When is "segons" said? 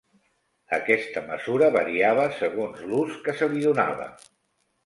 2.39-2.81